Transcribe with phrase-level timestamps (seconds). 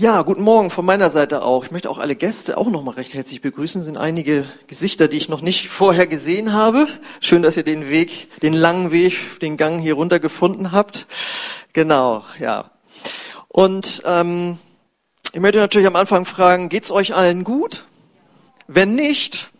[0.00, 1.62] Ja, guten Morgen von meiner Seite auch.
[1.66, 3.82] Ich möchte auch alle Gäste auch nochmal recht herzlich begrüßen.
[3.82, 6.88] Es sind einige Gesichter, die ich noch nicht vorher gesehen habe.
[7.20, 11.06] Schön, dass ihr den Weg, den langen Weg, den Gang hier runter gefunden habt.
[11.74, 12.70] Genau, ja.
[13.48, 14.56] Und ähm,
[15.34, 17.84] ich möchte natürlich am Anfang fragen, geht's euch allen gut?
[18.68, 19.50] Wenn nicht,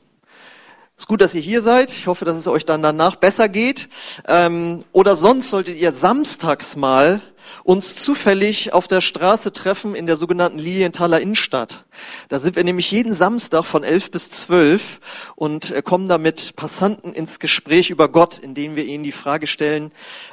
[0.97, 1.93] ist gut, dass ihr hier seid.
[1.93, 3.91] Ich hoffe, dass es euch dann danach besser geht.
[4.27, 7.21] Ähm, oder sonst solltet ihr samstags mal
[7.65, 11.85] uns zufällig auf der Straße treffen in der sogenannten Lilienthaler Innenstadt.
[12.29, 15.01] Da sind wir nämlich jeden Samstag von elf bis zwölf
[15.37, 19.47] und äh, kommen da mit Passanten ins Gespräch über Gott, indem wir ihnen die Frage
[19.47, 19.93] stellen,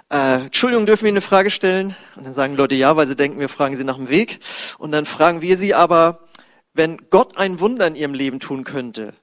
[0.10, 1.96] äh, Entschuldigung, dürfen wir Ihnen eine Frage stellen?
[2.16, 4.40] Und dann sagen Leute ja, weil sie denken, wir fragen sie nach dem Weg.
[4.78, 6.28] Und dann fragen wir sie aber,
[6.73, 9.14] wenn Gott ein Wunder in ihrem Leben tun könnte,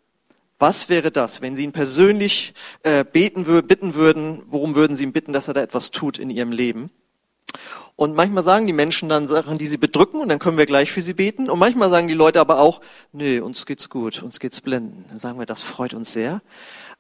[0.59, 5.13] was wäre das, wenn Sie ihn persönlich äh, beten, bitten würden, worum würden Sie ihn
[5.13, 6.91] bitten, dass er da etwas tut in Ihrem Leben?
[7.97, 10.91] Und manchmal sagen die Menschen dann Sachen, die sie bedrücken, und dann können wir gleich
[10.91, 11.49] für sie beten.
[11.49, 12.81] Und manchmal sagen die Leute aber auch,
[13.13, 15.05] nö, uns geht's gut, uns geht's blenden.
[15.09, 16.43] Dann sagen wir, das freut uns sehr.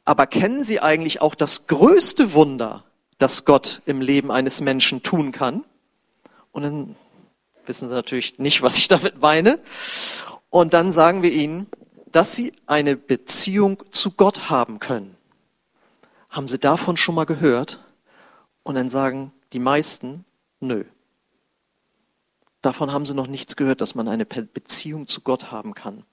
[0.04, 2.84] Aber kennen Sie eigentlich auch das größte Wunder,
[3.18, 5.64] das Gott im Leben eines Menschen tun kann?
[6.52, 6.96] Und dann
[7.66, 9.58] wissen Sie natürlich nicht, was ich damit meine.
[10.50, 11.66] Und dann sagen wir ihnen,
[12.12, 15.16] dass Sie eine Beziehung zu Gott haben können.
[16.30, 17.80] Haben Sie davon schon mal gehört?
[18.62, 20.24] Und dann sagen die meisten,
[20.64, 20.84] Nö.
[22.62, 26.04] Davon haben sie noch nichts gehört, dass man eine Beziehung zu Gott haben kann.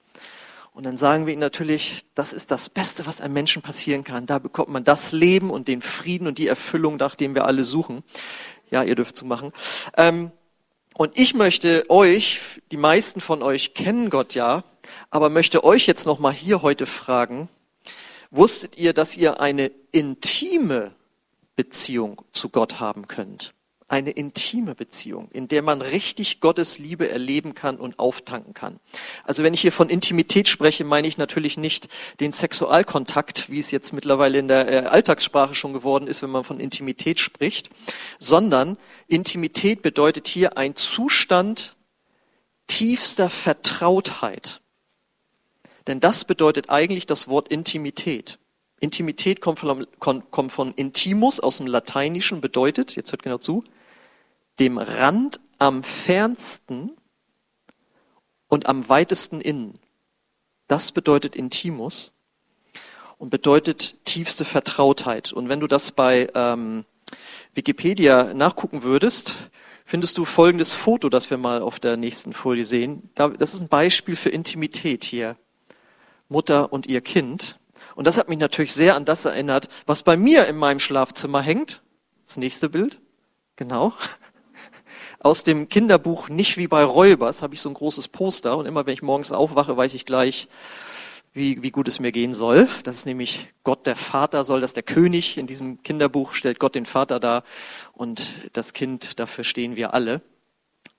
[0.74, 4.26] Und dann sagen wir ihnen natürlich, das ist das Beste, was einem Menschen passieren kann.
[4.26, 7.64] Da bekommt man das Leben und den Frieden und die Erfüllung, nach dem wir alle
[7.64, 8.04] suchen.
[8.70, 9.54] Ja, ihr dürft zu machen.
[9.96, 10.32] Ähm,
[10.94, 14.66] und ich möchte euch, die meisten von euch kennen Gott ja,
[15.10, 17.48] aber möchte euch jetzt noch mal hier heute fragen:
[18.30, 20.94] Wusstet ihr, dass ihr eine intime
[21.56, 23.54] Beziehung zu Gott haben könnt?
[23.92, 28.80] Eine intime Beziehung, in der man richtig Gottes Liebe erleben kann und auftanken kann.
[29.26, 31.90] Also wenn ich hier von Intimität spreche, meine ich natürlich nicht
[32.22, 36.46] den Sexualkontakt, wie es jetzt mittlerweile in der äh, Alltagssprache schon geworden ist, wenn man
[36.46, 37.70] von Intimität spricht,
[38.18, 38.78] sondern
[39.08, 41.76] Intimität bedeutet hier ein Zustand
[42.68, 44.62] tiefster Vertrautheit.
[45.88, 48.40] Denn das bedeutet eigentlich das Wort Intimität.
[48.80, 53.66] Intimität kommt von, kommt von intimus aus dem Lateinischen, bedeutet, jetzt hört genau zu,
[54.62, 56.92] dem Rand am fernsten
[58.48, 59.80] und am weitesten innen.
[60.68, 62.14] Das bedeutet Intimus
[63.18, 65.34] und bedeutet tiefste Vertrautheit.
[65.34, 66.86] Und wenn du das bei ähm,
[67.56, 69.50] Wikipedia nachgucken würdest,
[69.84, 73.10] findest du folgendes Foto, das wir mal auf der nächsten Folie sehen.
[73.16, 75.38] Das ist ein Beispiel für Intimität hier.
[76.30, 77.58] Mutter und ihr Kind.
[77.96, 81.42] Und das hat mich natürlich sehr an das erinnert, was bei mir in meinem Schlafzimmer
[81.42, 81.82] hängt.
[82.28, 83.00] Das nächste Bild.
[83.56, 83.96] Genau
[85.24, 88.86] aus dem Kinderbuch Nicht wie bei Räubers habe ich so ein großes Poster und immer
[88.86, 90.48] wenn ich morgens aufwache, weiß ich gleich,
[91.34, 92.68] wie, wie gut es mir gehen soll.
[92.84, 96.76] Das ist nämlich Gott der Vater soll, das der König in diesem Kinderbuch stellt Gott
[96.76, 97.44] den Vater dar
[97.94, 100.22] und das Kind, dafür stehen wir alle.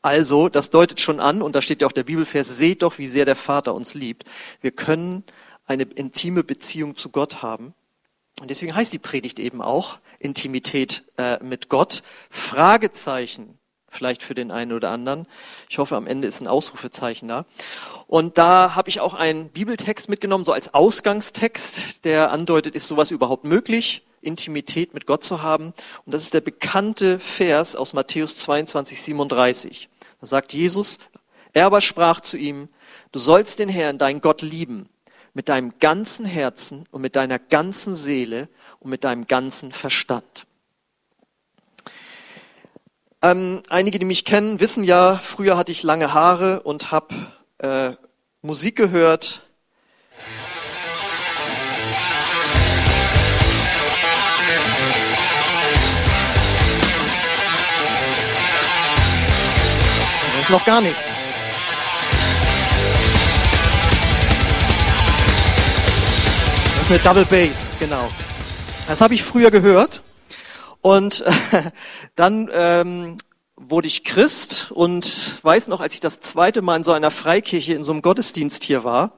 [0.01, 3.07] Also, das deutet schon an, und da steht ja auch der Bibelvers, seht doch, wie
[3.07, 4.25] sehr der Vater uns liebt.
[4.61, 5.23] Wir können
[5.65, 7.73] eine intime Beziehung zu Gott haben.
[8.41, 12.03] Und deswegen heißt die Predigt eben auch Intimität äh, mit Gott.
[12.31, 13.59] Fragezeichen
[13.93, 15.27] vielleicht für den einen oder anderen.
[15.69, 17.45] Ich hoffe, am Ende ist ein Ausrufezeichen da.
[18.07, 23.11] Und da habe ich auch einen Bibeltext mitgenommen, so als Ausgangstext, der andeutet, ist sowas
[23.11, 25.75] überhaupt möglich, Intimität mit Gott zu haben.
[26.07, 29.89] Und das ist der bekannte Vers aus Matthäus 22, 37.
[30.21, 30.99] Da sagt Jesus,
[31.53, 32.69] er aber sprach zu ihm,
[33.13, 34.89] du sollst den Herrn, dein Gott, lieben,
[35.35, 38.49] mit deinem ganzen Herzen und mit deiner ganzen Seele
[38.81, 40.47] und mit deinem ganzen Verstand.
[43.25, 47.15] Ähm, einige, die mich kennen, wissen ja, früher hatte ich lange Haare und habe
[47.59, 47.93] äh,
[48.41, 49.43] Musik gehört.
[60.33, 60.99] Das ist noch gar nichts.
[66.75, 68.09] Das ist eine Double Bass, genau.
[68.89, 70.03] Das habe ich früher gehört.
[70.83, 71.71] Und äh,
[72.17, 73.17] dann ähm,
[73.57, 77.75] wurde ich Christ und weiß noch, als ich das zweite Mal in so einer Freikirche
[77.75, 79.13] in so einem Gottesdienst hier war,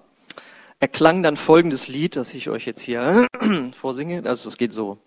[0.78, 3.26] erklang dann folgendes Lied, das ich euch jetzt hier
[3.80, 4.22] vorsinge.
[4.26, 4.98] Also es geht so.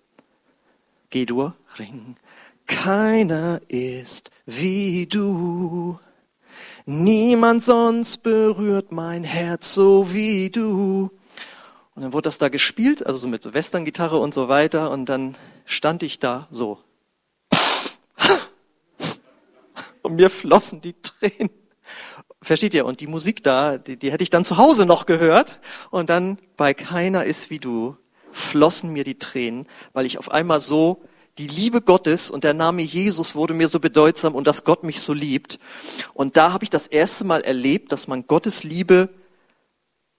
[1.09, 2.17] G-Dur, Ring.
[2.65, 5.99] Keiner ist wie du.
[6.85, 11.11] Niemand sonst berührt mein Herz so wie du.
[11.95, 14.91] Und dann wurde das da gespielt, also so mit Western-Gitarre und so weiter.
[14.91, 15.37] Und dann
[15.67, 16.79] stand ich da so.
[20.01, 21.51] Und mir flossen die Tränen.
[22.41, 22.85] Versteht ihr?
[22.85, 25.59] Und die Musik da, die, die hätte ich dann zu Hause noch gehört.
[25.91, 27.97] Und dann bei keiner ist wie du
[28.31, 31.01] flossen mir die Tränen, weil ich auf einmal so
[31.37, 35.01] die Liebe Gottes und der Name Jesus wurde mir so bedeutsam und dass Gott mich
[35.01, 35.59] so liebt.
[36.13, 39.09] Und da habe ich das erste Mal erlebt, dass man Gottes Liebe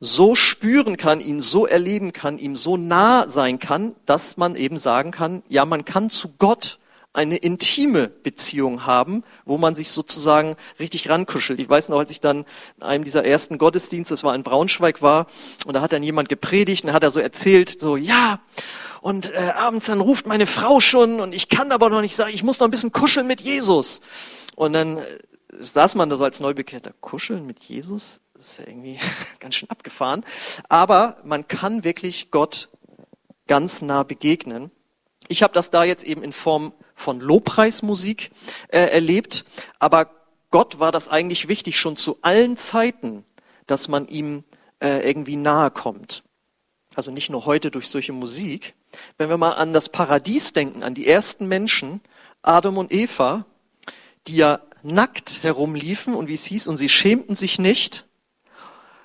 [0.01, 4.79] so spüren kann, ihn so erleben kann, ihm so nah sein kann, dass man eben
[4.79, 6.79] sagen kann, ja, man kann zu Gott
[7.13, 11.59] eine intime Beziehung haben, wo man sich sozusagen richtig rankuschelt.
[11.59, 12.45] Ich weiß noch, als ich dann
[12.77, 15.27] in einem dieser ersten Gottesdienste, das war in Braunschweig war,
[15.67, 18.41] und da hat dann jemand gepredigt und hat er so erzählt, so, ja,
[19.01, 22.33] und äh, abends dann ruft meine Frau schon und ich kann aber noch nicht sagen,
[22.33, 24.01] ich muss noch ein bisschen kuscheln mit Jesus.
[24.55, 25.19] Und dann äh,
[25.59, 28.21] saß man da so als Neubekehrter, kuscheln mit Jesus?
[28.39, 29.01] Das ist ja irgendwie
[29.41, 30.25] ganz schön abgefahren.
[30.69, 32.69] Aber man kann wirklich Gott
[33.49, 34.71] ganz nah begegnen.
[35.27, 38.31] Ich habe das da jetzt eben in Form von Lobpreismusik
[38.69, 39.45] äh, erlebt,
[39.81, 40.11] aber
[40.51, 43.25] Gott war das eigentlich wichtig schon zu allen Zeiten,
[43.67, 44.45] dass man ihm
[44.81, 46.23] äh, irgendwie nahe kommt.
[46.95, 48.75] Also nicht nur heute durch solche Musik.
[49.17, 52.01] Wenn wir mal an das Paradies denken, an die ersten Menschen,
[52.43, 53.47] Adam und Eva,
[54.29, 58.05] die ja nackt herumliefen und wie es hieß, und sie schämten sich nicht,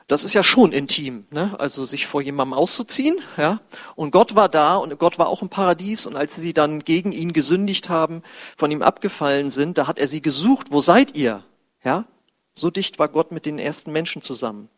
[0.07, 1.55] das ist ja schon intim, ne?
[1.59, 3.17] also sich vor jemandem auszuziehen.
[3.37, 3.61] Ja?
[3.95, 7.11] Und Gott war da und Gott war auch im Paradies und als sie dann gegen
[7.11, 8.21] ihn gesündigt haben,
[8.57, 11.43] von ihm abgefallen sind, da hat er sie gesucht, wo seid ihr?
[11.83, 12.05] Ja?
[12.53, 14.69] So dicht war Gott mit den ersten Menschen zusammen.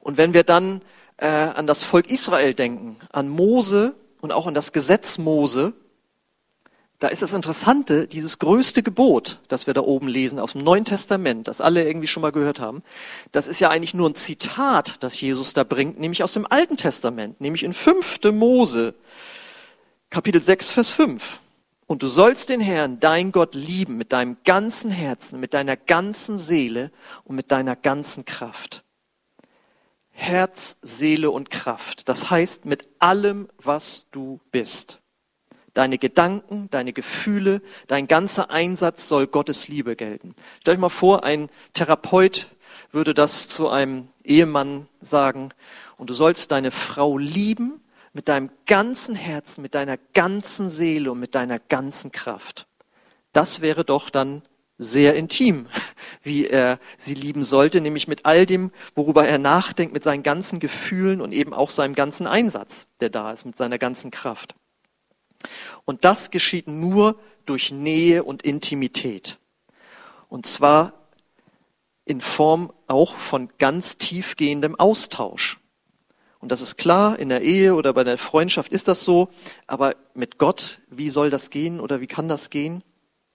[0.00, 0.82] Und wenn wir dann
[1.18, 5.74] äh, an das Volk Israel denken, an Mose und auch an das Gesetz Mose,
[6.98, 10.84] da ist das Interessante, dieses größte Gebot, das wir da oben lesen aus dem Neuen
[10.84, 12.82] Testament, das alle irgendwie schon mal gehört haben,
[13.30, 16.76] das ist ja eigentlich nur ein Zitat, das Jesus da bringt, nämlich aus dem Alten
[16.76, 18.32] Testament, nämlich in 5.
[18.32, 18.94] Mose,
[20.10, 21.40] Kapitel 6, Vers 5.
[21.86, 26.36] Und du sollst den Herrn, dein Gott, lieben mit deinem ganzen Herzen, mit deiner ganzen
[26.36, 26.90] Seele
[27.24, 28.84] und mit deiner ganzen Kraft.
[30.10, 32.08] Herz, Seele und Kraft.
[32.08, 35.00] Das heißt mit allem, was du bist.
[35.74, 40.34] Deine Gedanken, deine Gefühle, dein ganzer Einsatz soll Gottes Liebe gelten.
[40.60, 42.48] Stell euch mal vor, ein Therapeut
[42.92, 45.50] würde das zu einem Ehemann sagen.
[45.96, 47.80] Und du sollst deine Frau lieben
[48.12, 52.66] mit deinem ganzen Herzen, mit deiner ganzen Seele und mit deiner ganzen Kraft.
[53.32, 54.42] Das wäre doch dann
[54.78, 55.66] sehr intim,
[56.22, 60.60] wie er sie lieben sollte, nämlich mit all dem, worüber er nachdenkt, mit seinen ganzen
[60.60, 64.54] Gefühlen und eben auch seinem ganzen Einsatz, der da ist, mit seiner ganzen Kraft.
[65.84, 69.38] Und das geschieht nur durch Nähe und Intimität.
[70.28, 70.92] Und zwar
[72.04, 75.58] in Form auch von ganz tiefgehendem Austausch.
[76.40, 79.28] Und das ist klar, in der Ehe oder bei der Freundschaft ist das so,
[79.66, 82.84] aber mit Gott, wie soll das gehen oder wie kann das gehen?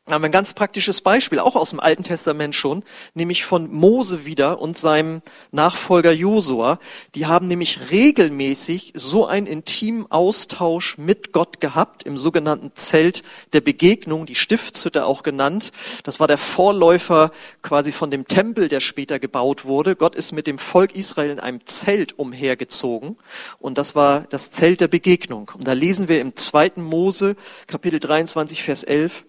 [0.06, 2.84] Wir haben ein ganz praktisches Beispiel, auch aus dem Alten Testament schon,
[3.14, 5.22] nämlich von Mose wieder und seinem
[5.52, 6.80] Nachfolger Josua.
[7.16, 13.24] Die haben nämlich regelmäßig so einen intimen Austausch mit Gott gehabt im sogenannten Zelt
[13.54, 15.72] der Begegnung, die Stiftshütte auch genannt.
[16.04, 19.96] Das war der Vorläufer quasi von dem Tempel, der später gebaut wurde.
[19.96, 23.16] Gott ist mit dem Volk Israel in einem Zelt umhergezogen
[23.58, 25.50] und das war das Zelt der Begegnung.
[25.54, 29.24] Und da lesen wir im zweiten Mose, Kapitel 23, Vers 11,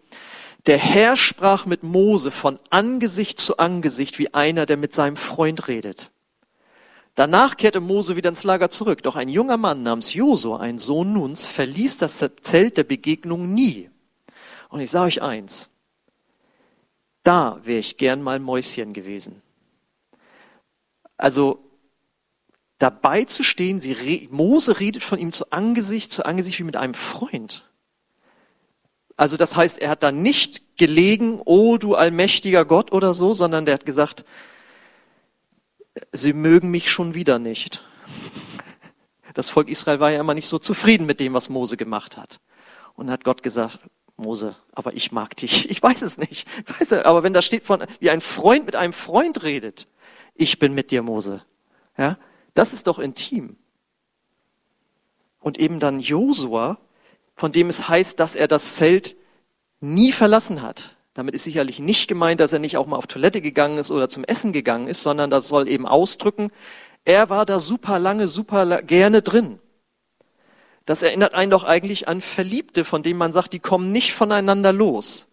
[0.67, 5.69] der Herr sprach mit Mose von Angesicht zu Angesicht wie einer, der mit seinem Freund
[5.69, 6.11] redet.
[7.15, 9.03] Danach kehrte Mose wieder ins Lager zurück.
[9.03, 13.91] Doch ein junger Mann namens Josua, ein Sohn Nuns, verließ das Zelt der Begegnung nie.
[14.69, 15.71] Und ich sage euch eins,
[17.23, 19.43] da wäre ich gern mal Mäuschen gewesen.
[21.17, 21.63] Also
[22.79, 26.95] dabei zu stehen, sie, Mose redet von ihm zu Angesicht zu Angesicht wie mit einem
[26.95, 27.65] Freund.
[29.17, 33.65] Also das heißt, er hat da nicht gelegen, oh du allmächtiger Gott oder so, sondern
[33.65, 34.25] der hat gesagt,
[36.13, 37.85] sie mögen mich schon wieder nicht.
[39.35, 42.41] Das Volk Israel war ja immer nicht so zufrieden mit dem, was Mose gemacht hat.
[42.95, 43.81] Und hat Gott gesagt,
[44.17, 45.71] Mose, aber ich mag dich.
[45.71, 46.47] Ich weiß es nicht.
[46.79, 49.89] Weiß er, aber wenn da steht von, wie ein Freund mit einem Freund redet,
[50.35, 51.43] ich bin mit dir, Mose.
[51.97, 52.19] Ja,
[52.55, 53.57] das ist doch intim.
[55.41, 56.79] Und eben dann Josua,
[57.35, 59.17] von dem es heißt, dass er das Zelt
[59.81, 60.97] nie verlassen hat.
[61.15, 64.09] Damit ist sicherlich nicht gemeint, dass er nicht auch mal auf Toilette gegangen ist oder
[64.09, 66.51] zum Essen gegangen ist, sondern das soll eben ausdrücken,
[67.05, 69.59] er war da super lange, super gerne drin.
[70.87, 74.73] Das erinnert einen doch eigentlich an Verliebte, von denen man sagt, die kommen nicht voneinander
[74.73, 75.29] los.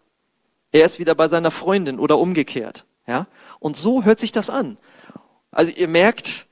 [0.71, 2.85] Er ist wieder bei seiner Freundin oder umgekehrt.
[3.07, 3.27] Ja?
[3.59, 4.77] Und so hört sich das an.
[5.51, 6.47] Also ihr merkt,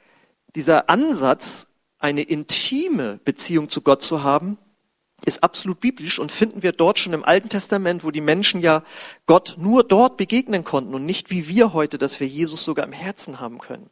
[0.56, 1.68] dieser Ansatz,
[2.00, 4.58] eine intime Beziehung zu Gott zu haben,
[5.26, 8.84] ist absolut biblisch und finden wir dort schon im Alten Testament, wo die Menschen ja
[9.26, 12.94] Gott nur dort begegnen konnten und nicht wie wir heute, dass wir Jesus sogar im
[12.94, 13.90] Herzen haben können.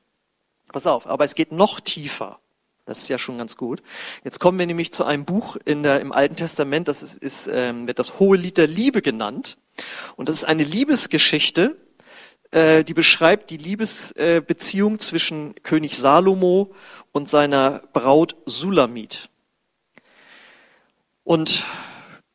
[0.71, 2.39] Pass auf, aber es geht noch tiefer.
[2.85, 3.83] Das ist ja schon ganz gut.
[4.23, 7.49] Jetzt kommen wir nämlich zu einem Buch in der, im Alten Testament, das ist, ist,
[7.51, 9.57] ähm, wird das Hohe Lied der Liebe genannt.
[10.15, 11.75] Und das ist eine Liebesgeschichte,
[12.51, 16.73] äh, die beschreibt die Liebesbeziehung äh, zwischen König Salomo
[17.11, 19.29] und seiner Braut Sulamit.
[21.27, 21.65] Und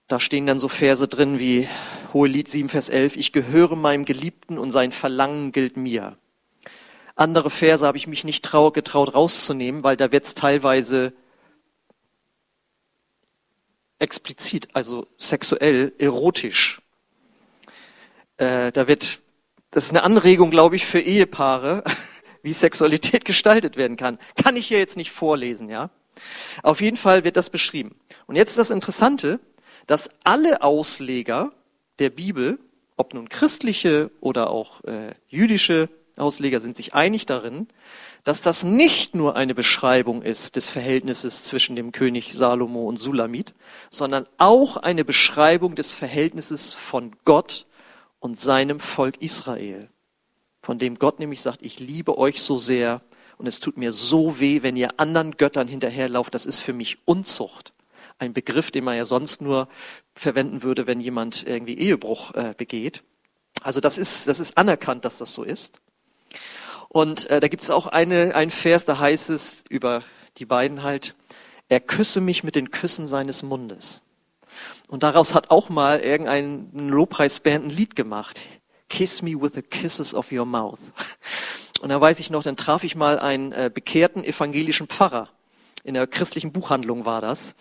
[0.07, 1.67] da stehen dann so Verse drin wie
[2.13, 6.19] Hohelied 7, Vers 11, ich gehöre meinem Geliebten und sein Verlangen gilt mir.
[7.17, 11.15] Andere Verse habe ich mich nicht trau getraut rauszunehmen, weil da wird es teilweise
[13.99, 16.83] explizit, also sexuell, erotisch.
[18.37, 19.21] Äh, da wird,
[19.71, 21.83] das ist eine Anregung, glaube ich, für Ehepaare,
[22.43, 24.19] wie Sexualität gestaltet werden kann.
[24.37, 25.89] Kann ich hier jetzt nicht vorlesen, ja?
[26.63, 27.97] Auf jeden Fall wird das beschrieben.
[28.27, 29.41] Und jetzt ist das Interessante,
[29.87, 31.53] dass alle Ausleger
[31.99, 32.59] der Bibel,
[32.97, 37.69] ob nun christliche oder auch äh, jüdische Ausleger, sind sich einig darin,
[38.25, 43.55] dass das nicht nur eine Beschreibung ist des Verhältnisses zwischen dem König Salomo und Sulamit,
[43.91, 47.67] sondern auch eine Beschreibung des Verhältnisses von Gott
[48.21, 49.89] und seinem Volk Israel,
[50.63, 53.01] von dem Gott nämlich sagt, ich liebe euch so sehr,
[53.43, 56.33] und es tut mir so weh, wenn ihr anderen Göttern hinterherlauft.
[56.33, 57.73] Das ist für mich Unzucht.
[58.21, 59.67] Ein Begriff, den man ja sonst nur
[60.15, 63.03] verwenden würde, wenn jemand irgendwie Ehebruch äh, begeht.
[63.61, 65.81] Also das ist, das ist anerkannt, dass das so ist.
[66.89, 70.05] Und äh, da gibt es auch eine, ein Vers, da heißt es über
[70.37, 71.17] die beiden halt,
[71.69, 74.03] er küsse mich mit den Küssen seines Mundes.
[74.87, 78.41] Und daraus hat auch mal irgendein Lobpreisband ein Lied gemacht.
[78.89, 80.79] Kiss me with the kisses of your mouth.
[81.83, 85.29] Und da weiß ich noch, dann traf ich mal einen äh, bekehrten evangelischen Pfarrer.
[85.83, 87.57] In der christlichen Buchhandlung war das.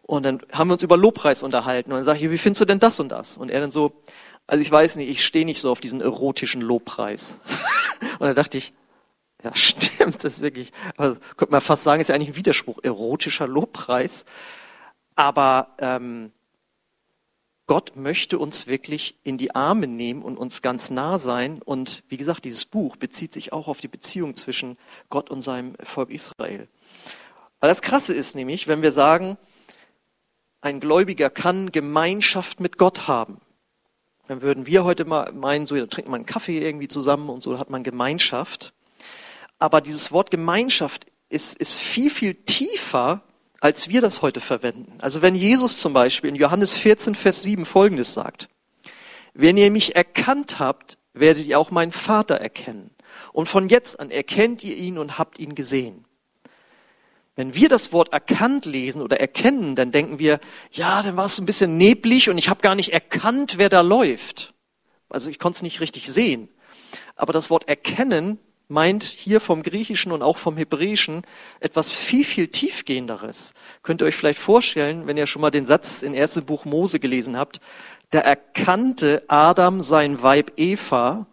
[0.00, 1.92] Und dann haben wir uns über Lobpreis unterhalten.
[1.92, 3.36] Und dann sage ich, wie findest du denn das und das?
[3.36, 4.02] Und er dann so,
[4.46, 7.38] also ich weiß nicht, ich stehe nicht so auf diesen erotischen Lobpreis.
[8.18, 8.72] und da dachte ich,
[9.44, 12.78] ja, stimmt, das ist wirklich, also könnte man fast sagen, ist ja eigentlich ein Widerspruch,
[12.82, 14.24] erotischer Lobpreis.
[15.16, 16.32] Aber ähm,
[17.66, 21.60] Gott möchte uns wirklich in die Arme nehmen und uns ganz nah sein.
[21.62, 24.78] Und wie gesagt, dieses Buch bezieht sich auch auf die Beziehung zwischen
[25.10, 26.68] Gott und seinem Volk Israel.
[27.58, 29.36] Weil das Krasse ist nämlich, wenn wir sagen,
[30.60, 33.40] ein Gläubiger kann Gemeinschaft mit Gott haben.
[34.28, 37.42] Dann würden wir heute mal meinen, so, da trinkt man einen Kaffee irgendwie zusammen und
[37.42, 38.74] so hat man Gemeinschaft.
[39.58, 43.22] Aber dieses Wort Gemeinschaft ist, ist viel, viel tiefer
[43.60, 44.98] als wir das heute verwenden.
[44.98, 48.48] Also wenn Jesus zum Beispiel in Johannes 14, Vers 7 Folgendes sagt,
[49.34, 52.90] wenn ihr mich erkannt habt, werdet ihr auch meinen Vater erkennen.
[53.32, 56.04] Und von jetzt an erkennt ihr ihn und habt ihn gesehen.
[57.34, 60.40] Wenn wir das Wort erkannt lesen oder erkennen, dann denken wir,
[60.72, 63.82] ja, dann war es ein bisschen neblig und ich habe gar nicht erkannt, wer da
[63.82, 64.54] läuft.
[65.10, 66.48] Also ich konnte es nicht richtig sehen.
[67.14, 71.22] Aber das Wort erkennen meint hier vom Griechischen und auch vom Hebräischen
[71.60, 73.54] etwas viel, viel tiefgehenderes.
[73.82, 76.98] Könnt ihr euch vielleicht vorstellen, wenn ihr schon mal den Satz in ersten Buch Mose
[76.98, 77.60] gelesen habt,
[78.10, 81.26] da erkannte Adam sein Weib Eva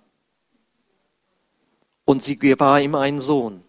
[2.06, 3.64] und sie gebar ihm einen Sohn.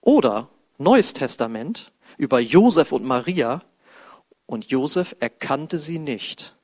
[0.00, 0.48] Oder
[0.78, 3.62] Neues Testament über Josef und Maria
[4.46, 6.56] und Josef erkannte sie nicht,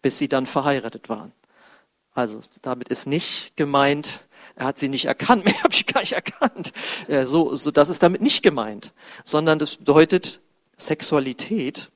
[0.00, 1.32] bis sie dann verheiratet waren.
[2.14, 4.24] Also damit ist nicht gemeint,
[4.56, 6.72] er hat sie nicht erkannt, mehr habe ich gar nicht erkannt.
[7.24, 8.92] So, so, das ist damit nicht gemeint,
[9.24, 10.40] sondern das bedeutet
[10.76, 11.90] Sexualität.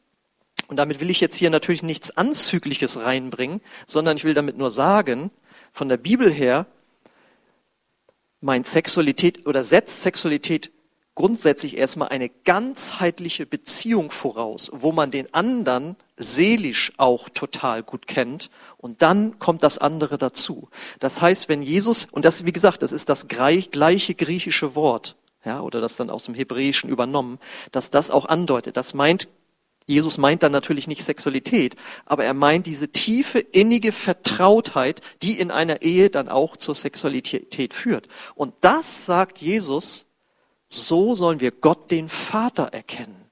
[0.69, 4.71] Und damit will ich jetzt hier natürlich nichts Anzügliches reinbringen, sondern ich will damit nur
[4.71, 5.31] sagen,
[5.73, 6.67] von der Bibel her
[8.41, 10.71] meint Sexualität oder setzt Sexualität
[11.17, 18.51] grundsätzlich erstmal eine ganzheitliche Beziehung voraus, wo man den anderen seelisch auch total gut kennt
[18.77, 20.69] und dann kommt das andere dazu.
[21.01, 25.61] Das heißt, wenn Jesus, und das, wie gesagt, das ist das gleiche griechische Wort, ja,
[25.63, 27.39] oder das dann aus dem Hebräischen übernommen,
[27.73, 28.77] dass das auch andeutet.
[28.77, 29.27] Das meint,
[29.87, 35.51] Jesus meint dann natürlich nicht Sexualität, aber er meint diese tiefe, innige Vertrautheit, die in
[35.51, 38.09] einer Ehe dann auch zur Sexualität führt.
[38.35, 40.06] Und das sagt Jesus,
[40.69, 43.27] so sollen wir Gott den Vater erkennen.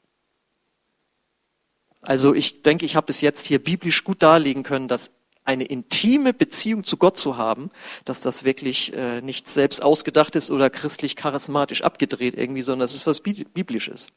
[2.00, 5.10] Also ich denke, ich habe es jetzt hier biblisch gut darlegen können, dass
[5.44, 7.70] eine intime Beziehung zu Gott zu haben,
[8.04, 12.94] dass das wirklich äh, nichts selbst ausgedacht ist oder christlich charismatisch abgedreht irgendwie, sondern das
[12.94, 14.08] ist was biblisches.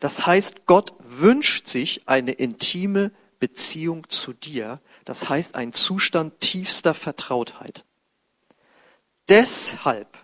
[0.00, 4.80] Das heißt, Gott wünscht sich eine intime Beziehung zu dir.
[5.04, 7.84] Das heißt, ein Zustand tiefster Vertrautheit.
[9.28, 10.18] Deshalb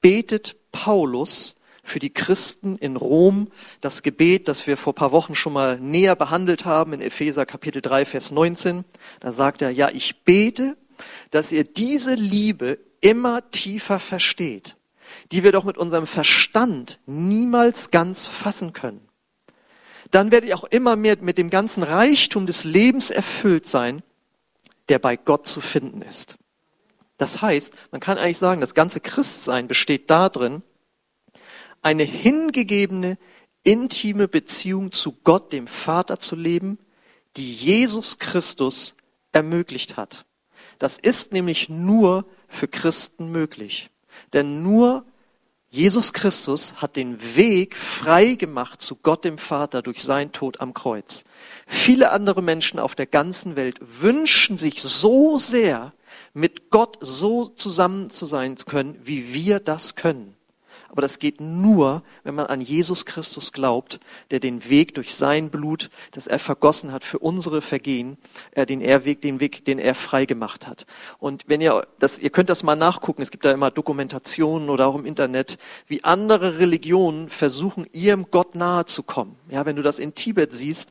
[0.00, 5.54] betet Paulus für die Christen in Rom das Gebet, das wir vor paar Wochen schon
[5.54, 8.84] mal näher behandelt haben in Epheser Kapitel 3, Vers 19.
[9.20, 10.76] Da sagt er, ja, ich bete,
[11.30, 14.76] dass ihr diese Liebe immer tiefer versteht,
[15.32, 19.08] die wir doch mit unserem Verstand niemals ganz fassen können.
[20.10, 24.02] Dann werdet ihr auch immer mehr mit dem ganzen Reichtum des Lebens erfüllt sein,
[24.90, 26.36] der bei Gott zu finden ist.
[27.18, 30.62] Das heißt, man kann eigentlich sagen, das ganze Christsein besteht darin,
[31.82, 33.18] eine hingegebene,
[33.62, 36.78] intime Beziehung zu Gott, dem Vater zu leben,
[37.36, 38.94] die Jesus Christus
[39.32, 40.24] ermöglicht hat.
[40.78, 43.90] Das ist nämlich nur für Christen möglich.
[44.32, 45.04] Denn nur
[45.68, 50.74] Jesus Christus hat den Weg frei gemacht zu Gott dem Vater durch seinen Tod am
[50.74, 51.24] Kreuz.
[51.66, 55.92] Viele andere Menschen auf der ganzen Welt wünschen sich so sehr,
[56.36, 60.36] mit Gott so zusammen zu sein können, wie wir das können.
[60.88, 64.00] Aber das geht nur, wenn man an Jesus Christus glaubt,
[64.30, 68.18] der den Weg durch sein Blut, das er vergossen hat für unsere Vergehen,
[68.52, 70.86] äh, den er Weg, den Weg, den er frei gemacht hat.
[71.18, 73.22] Und wenn ihr das, ihr könnt das mal nachgucken.
[73.22, 78.54] Es gibt da immer Dokumentationen oder auch im Internet, wie andere Religionen versuchen, ihrem Gott
[78.54, 79.36] nahe zu kommen.
[79.50, 80.90] Ja, wenn du das in Tibet siehst,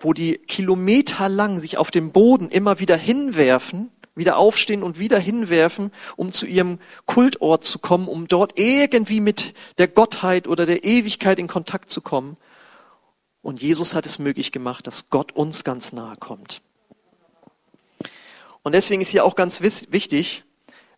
[0.00, 5.92] wo die kilometerlang sich auf dem Boden immer wieder hinwerfen wieder aufstehen und wieder hinwerfen,
[6.16, 11.38] um zu ihrem Kultort zu kommen, um dort irgendwie mit der Gottheit oder der Ewigkeit
[11.38, 12.36] in Kontakt zu kommen.
[13.42, 16.62] Und Jesus hat es möglich gemacht, dass Gott uns ganz nahe kommt.
[18.62, 20.44] Und deswegen ist hier auch ganz wichtig,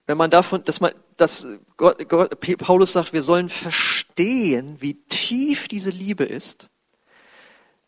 [0.06, 1.46] wenn man davon, dass man, dass
[1.76, 6.68] Gott, Gott, Paulus sagt, wir sollen verstehen, wie tief diese Liebe ist.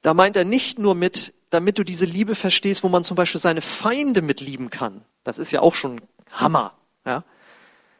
[0.02, 3.40] Da meint er nicht nur mit, damit du diese Liebe verstehst, wo man zum Beispiel
[3.40, 5.04] seine Feinde mitlieben kann.
[5.24, 6.00] Das ist ja auch schon
[6.30, 6.74] Hammer,
[7.06, 7.24] ja,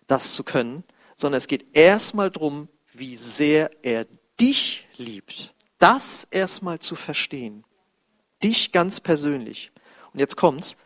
[0.06, 0.84] das zu können.
[1.14, 4.06] Sondern es geht erstmal darum, wie sehr er
[4.40, 5.54] dich liebt.
[5.78, 7.64] Das erstmal zu verstehen.
[8.42, 9.72] Dich ganz persönlich.
[10.12, 10.76] Und jetzt kommt's.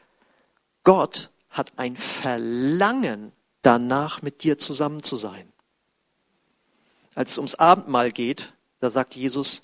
[0.84, 5.52] Gott hat ein Verlangen danach, mit dir zusammen zu sein.
[7.14, 9.62] Als es ums Abendmahl geht, da sagt Jesus,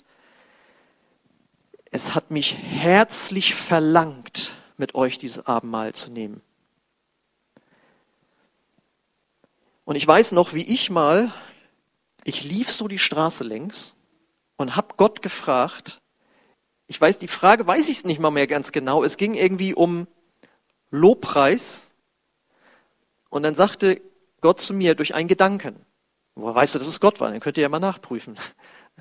[1.91, 6.41] es hat mich herzlich verlangt, mit euch dieses Abendmahl zu nehmen.
[9.85, 11.31] Und ich weiß noch, wie ich mal,
[12.23, 13.95] ich lief so die Straße längs
[14.55, 15.99] und habe Gott gefragt,
[16.85, 20.07] ich weiß, die Frage weiß ich nicht mal mehr ganz genau, es ging irgendwie um
[20.91, 21.89] Lobpreis.
[23.29, 24.01] Und dann sagte
[24.41, 25.85] Gott zu mir durch einen Gedanken,
[26.35, 28.37] woher weißt du, dass es Gott war, dann könnt ihr ja mal nachprüfen,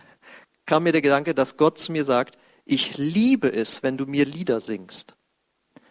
[0.67, 4.27] kam mir der Gedanke, dass Gott zu mir sagt, ich liebe es, wenn du mir
[4.27, 5.17] Lieder singst.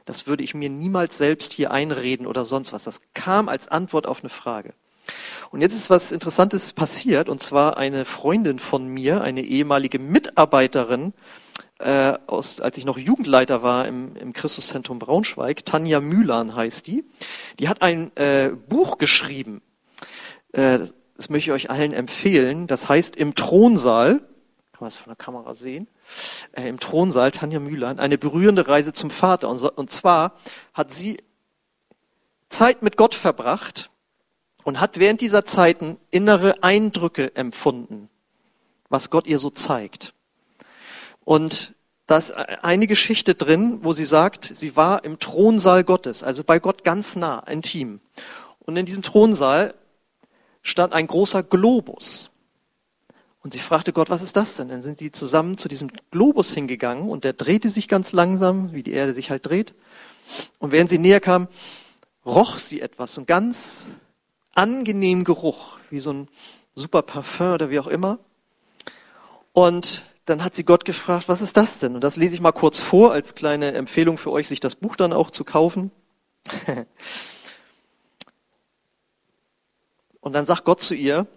[0.06, 2.84] Das würde ich mir niemals selbst hier einreden oder sonst was.
[2.84, 4.74] Das kam als Antwort auf eine Frage.
[5.50, 11.14] Und jetzt ist was Interessantes passiert, und zwar eine Freundin von mir, eine ehemalige Mitarbeiterin,
[11.80, 17.04] äh, aus, als ich noch Jugendleiter war im, im Christuszentrum Braunschweig, Tanja Mülan heißt die,
[17.60, 19.62] die hat ein äh, Buch geschrieben.
[20.54, 20.80] Äh,
[21.16, 22.68] das möchte ich euch allen empfehlen.
[22.68, 24.22] Das heißt Im Thronsaal,
[24.78, 25.88] kann man das von der Kamera sehen,
[26.52, 29.50] äh, im Thronsaal, Tanja Mühlern, eine berührende Reise zum Vater.
[29.50, 30.34] Und, so, und zwar
[30.76, 31.18] hat sie
[32.50, 33.90] Zeit mit Gott verbracht
[34.64, 38.08] und hat während dieser Zeiten innere Eindrücke empfunden,
[38.90, 40.14] was Gott ihr so zeigt.
[41.26, 41.74] Und
[42.06, 46.60] da ist eine Geschichte drin, wo sie sagt, sie war im Thronsaal Gottes, also bei
[46.60, 48.00] Gott ganz nah, intim.
[48.60, 49.74] Und in diesem Thronsaal
[50.62, 52.30] stand ein großer Globus.
[53.48, 54.68] Und sie fragte Gott, was ist das denn?
[54.68, 58.84] Dann sind die zusammen zu diesem Globus hingegangen und der drehte sich ganz langsam, wie
[58.84, 59.74] die Erde sich halt dreht.
[60.60, 61.48] Und während sie näher kam,
[62.26, 63.88] roch sie etwas, so einen ganz
[64.54, 66.28] angenehmen Geruch, wie so ein
[66.76, 68.20] super Parfum oder wie auch immer.
[69.54, 71.96] Und dann hat sie Gott gefragt, was ist das denn?
[71.96, 74.98] Und das lese ich mal kurz vor als kleine Empfehlung für euch, sich das Buch
[74.98, 75.90] dann auch zu kaufen.
[80.20, 81.28] Und dann sagt Gott zu ihr,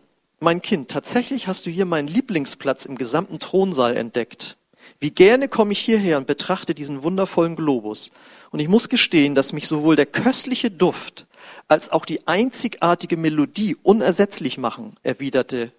[0.40, 4.57] mein Kind, tatsächlich hast du hier meinen Lieblingsplatz im gesamten Thronsaal entdeckt.
[4.98, 8.11] Wie gerne komme ich hierher und betrachte diesen wundervollen Globus.
[8.50, 11.26] Und ich muss gestehen, dass mich sowohl der köstliche Duft
[11.68, 15.72] als auch die einzigartige Melodie unersetzlich machen, erwiderte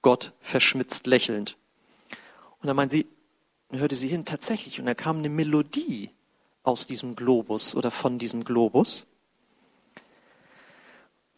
[0.00, 1.56] Gott verschmitzt lächelnd.
[2.60, 3.06] Und dann meinte sie,
[3.70, 6.10] hörte sie hin, tatsächlich, und da kam eine Melodie
[6.62, 9.06] aus diesem Globus oder von diesem Globus.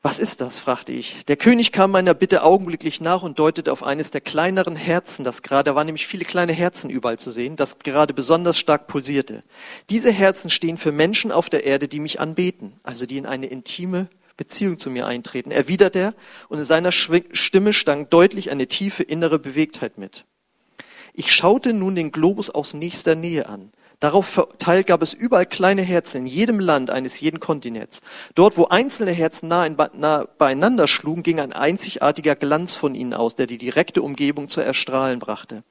[0.06, 0.60] Was ist das?
[0.60, 1.24] fragte ich.
[1.28, 5.40] Der König kam meiner Bitte augenblicklich nach und deutete auf eines der kleineren Herzen, das
[5.40, 9.44] gerade, da waren nämlich viele kleine Herzen überall zu sehen, das gerade besonders stark pulsierte.
[9.88, 13.46] Diese Herzen stehen für Menschen auf der Erde, die mich anbeten, also die in eine
[13.46, 16.12] intime Beziehung zu mir eintreten, erwidert er,
[16.50, 20.26] und in seiner Stimme stank deutlich eine tiefe innere Bewegtheit mit.
[21.14, 23.72] Ich schaute nun den Globus aus nächster Nähe an.
[24.00, 28.02] Darauf verteilt gab es überall kleine Herzen in jedem Land eines jeden Kontinents.
[28.34, 33.14] Dort, wo einzelne Herzen nah, in, nah beieinander schlugen, ging ein einzigartiger Glanz von ihnen
[33.14, 35.62] aus, der die direkte Umgebung zu erstrahlen brachte.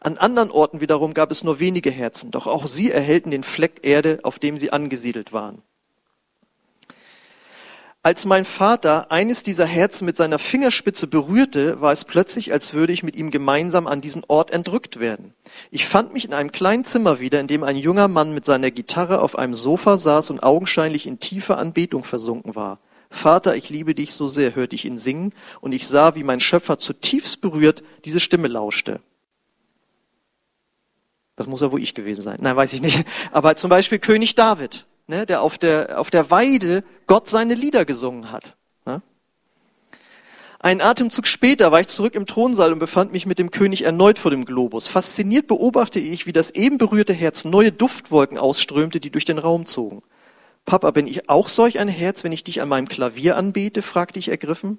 [0.00, 3.80] An anderen Orten wiederum gab es nur wenige Herzen, doch auch sie erhellten den Fleck
[3.82, 5.62] Erde, auf dem sie angesiedelt waren.
[8.04, 12.92] Als mein Vater eines dieser Herzen mit seiner Fingerspitze berührte, war es plötzlich, als würde
[12.92, 15.34] ich mit ihm gemeinsam an diesen Ort entrückt werden.
[15.70, 18.72] Ich fand mich in einem kleinen Zimmer wieder, in dem ein junger Mann mit seiner
[18.72, 22.80] Gitarre auf einem Sofa saß und augenscheinlich in tiefer Anbetung versunken war.
[23.08, 26.40] Vater, ich liebe dich so sehr, hörte ich ihn singen, und ich sah, wie mein
[26.40, 29.00] Schöpfer zutiefst berührt diese Stimme lauschte.
[31.36, 32.38] Das muss ja wohl ich gewesen sein.
[32.40, 33.04] Nein, weiß ich nicht.
[33.30, 37.84] Aber zum Beispiel König David ne, der auf der, auf der Weide Gott seine Lieder
[37.84, 38.56] gesungen hat.
[38.86, 39.02] Ne?
[40.58, 44.18] Ein Atemzug später war ich zurück im Thronsaal und befand mich mit dem König erneut
[44.18, 44.88] vor dem Globus.
[44.88, 49.66] Fasziniert beobachte ich, wie das eben berührte Herz neue Duftwolken ausströmte, die durch den Raum
[49.66, 50.02] zogen.
[50.64, 53.82] Papa, bin ich auch solch ein Herz, wenn ich dich an meinem Klavier anbete?
[53.82, 54.78] fragte ich ergriffen.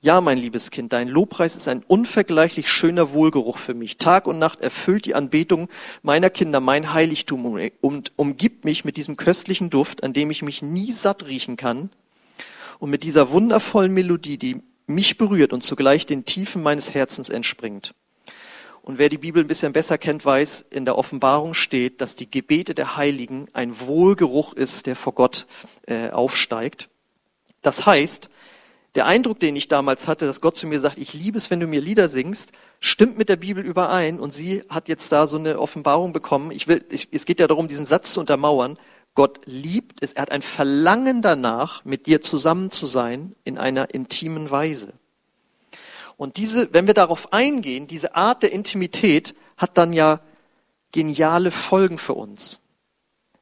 [0.00, 3.96] Ja, mein liebes Kind, dein Lobpreis ist ein unvergleichlich schöner Wohlgeruch für mich.
[3.96, 5.68] Tag und Nacht erfüllt die Anbetung
[6.02, 10.62] meiner Kinder mein Heiligtum und umgibt mich mit diesem köstlichen Duft, an dem ich mich
[10.62, 11.90] nie satt riechen kann
[12.78, 17.92] und mit dieser wundervollen Melodie, die mich berührt und zugleich den Tiefen meines Herzens entspringt.
[18.82, 22.30] Und wer die Bibel ein bisschen besser kennt, weiß, in der Offenbarung steht, dass die
[22.30, 25.48] Gebete der Heiligen ein Wohlgeruch ist, der vor Gott
[25.88, 26.88] äh, aufsteigt.
[27.62, 28.30] Das heißt,
[28.94, 31.60] der Eindruck, den ich damals hatte, dass Gott zu mir sagt, ich liebe es, wenn
[31.60, 34.18] du mir Lieder singst, stimmt mit der Bibel überein.
[34.18, 36.50] Und sie hat jetzt da so eine Offenbarung bekommen.
[36.50, 38.78] Ich will, ich, es geht ja darum, diesen Satz zu untermauern.
[39.14, 40.14] Gott liebt es.
[40.14, 44.94] Er hat ein Verlangen danach, mit dir zusammen zu sein in einer intimen Weise.
[46.16, 50.20] Und diese, wenn wir darauf eingehen, diese Art der Intimität hat dann ja
[50.92, 52.60] geniale Folgen für uns.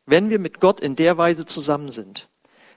[0.04, 2.28] Wenn wir mit Gott in der Weise zusammen sind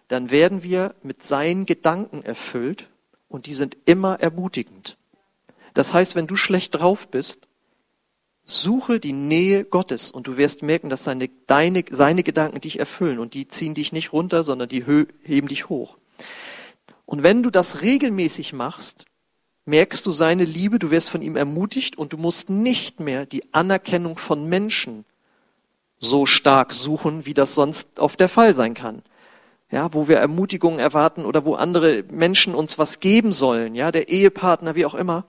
[0.10, 2.90] dann werden wir mit seinen Gedanken erfüllt
[3.30, 4.98] und die sind immer ermutigend.
[5.76, 7.48] Das heißt, wenn du schlecht drauf bist,
[8.44, 13.20] suche die Nähe Gottes und du wirst merken, dass seine, deine, seine Gedanken dich erfüllen
[13.20, 15.98] und die ziehen dich nicht runter, sondern die heben dich hoch.
[17.06, 19.06] Und wenn du das regelmäßig machst,
[19.66, 23.54] merkst du seine Liebe, du wirst von ihm ermutigt und du musst nicht mehr die
[23.54, 25.06] Anerkennung von Menschen
[26.00, 29.04] so stark suchen, wie das sonst auf der Fall sein kann
[29.72, 34.10] ja, wo wir Ermutigungen erwarten oder wo andere Menschen uns was geben sollen, ja, der
[34.10, 35.26] Ehepartner, wie auch immer,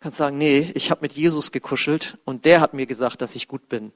[0.00, 3.48] kannst sagen, nee, ich habe mit Jesus gekuschelt und der hat mir gesagt, dass ich
[3.48, 3.92] gut bin.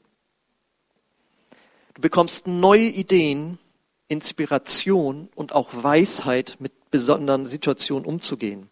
[1.94, 3.58] Du bekommst neue Ideen,
[4.08, 8.70] Inspiration und auch Weisheit, mit besonderen Situationen umzugehen.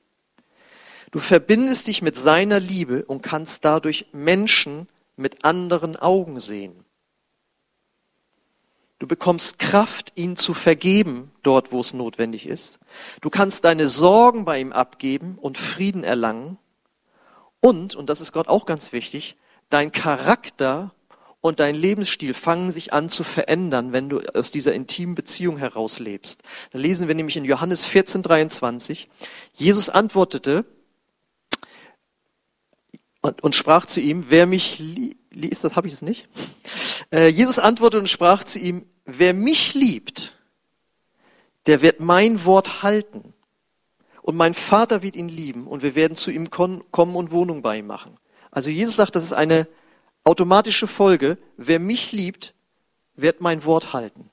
[1.11, 6.86] Du verbindest dich mit seiner Liebe und kannst dadurch Menschen mit anderen Augen sehen.
[8.99, 12.79] Du bekommst Kraft, ihn zu vergeben, dort, wo es notwendig ist.
[13.21, 16.59] Du kannst deine Sorgen bei ihm abgeben und Frieden erlangen.
[17.61, 19.37] Und, und das ist Gott auch ganz wichtig,
[19.69, 20.93] dein Charakter
[21.43, 26.43] und dein Lebensstil fangen sich an zu verändern, wenn du aus dieser intimen Beziehung herauslebst.
[26.73, 29.09] Da lesen wir nämlich in Johannes 14, 23.
[29.53, 30.65] Jesus antwortete
[33.23, 36.29] und, und sprach zu ihm, wer mich liebt, das habe ich es nicht.
[37.13, 40.37] Äh, Jesus antwortete und sprach zu ihm, wer mich liebt,
[41.67, 43.35] der wird mein Wort halten.
[44.23, 47.79] Und mein Vater wird ihn lieben und wir werden zu ihm kommen und Wohnung bei
[47.79, 48.19] ihm machen.
[48.51, 49.69] Also Jesus sagt, das ist eine
[50.25, 51.39] automatische Folge.
[51.57, 52.55] Wer mich liebt,
[53.15, 54.31] wird mein Wort halten.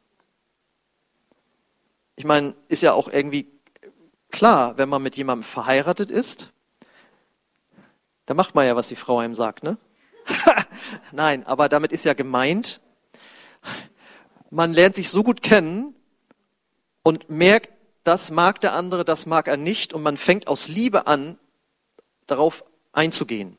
[2.15, 3.47] Ich meine, ist ja auch irgendwie
[4.31, 6.51] klar, wenn man mit jemandem verheiratet ist,
[8.25, 9.77] da macht man ja, was die Frau einem sagt, ne?
[11.11, 12.79] Nein, aber damit ist ja gemeint,
[14.49, 15.95] man lernt sich so gut kennen
[17.03, 17.69] und merkt,
[18.03, 21.37] das mag der andere, das mag er nicht und man fängt aus Liebe an,
[22.27, 23.57] darauf einzugehen.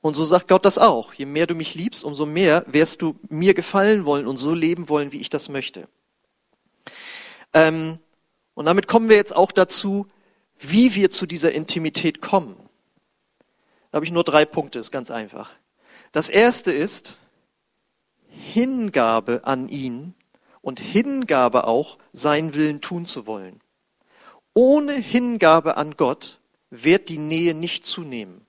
[0.00, 1.14] Und so sagt Gott das auch.
[1.14, 4.88] Je mehr du mich liebst, umso mehr wirst du mir gefallen wollen und so leben
[4.88, 5.88] wollen, wie ich das möchte.
[7.52, 7.98] Ähm,
[8.54, 10.06] und damit kommen wir jetzt auch dazu,
[10.58, 12.56] wie wir zu dieser Intimität kommen.
[13.90, 15.50] Da habe ich nur drei Punkte, ist ganz einfach.
[16.12, 17.18] Das erste ist
[18.28, 20.14] Hingabe an ihn
[20.62, 23.60] und Hingabe auch, seinen Willen tun zu wollen.
[24.54, 28.46] Ohne Hingabe an Gott wird die Nähe nicht zunehmen.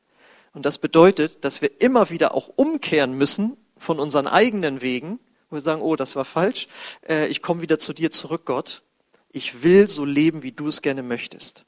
[0.53, 5.19] Und das bedeutet, dass wir immer wieder auch umkehren müssen von unseren eigenen Wegen,
[5.49, 6.67] wo wir sagen, oh, das war falsch,
[7.07, 8.81] äh, ich komme wieder zu dir zurück, Gott,
[9.31, 11.65] ich will so leben, wie du es gerne möchtest.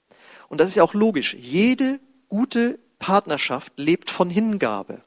[0.47, 1.35] Und das ist ja auch logisch.
[1.35, 5.01] Jede gute Partnerschaft lebt von Hingabe.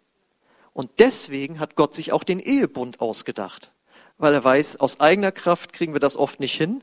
[0.73, 3.71] Und deswegen hat Gott sich auch den Ehebund ausgedacht.
[4.19, 6.83] Weil er weiß, aus eigener Kraft kriegen wir das oft nicht hin.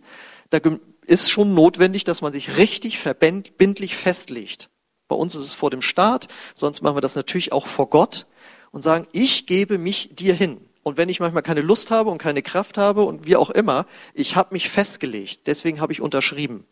[0.49, 0.59] Da
[1.05, 4.69] ist schon notwendig, dass man sich richtig verbindlich festlegt.
[5.07, 8.27] Bei uns ist es vor dem Staat, sonst machen wir das natürlich auch vor Gott
[8.71, 10.61] und sagen, ich gebe mich dir hin.
[10.83, 13.85] Und wenn ich manchmal keine Lust habe und keine Kraft habe und wie auch immer,
[14.13, 15.47] ich habe mich festgelegt.
[15.47, 16.65] Deswegen habe ich unterschrieben.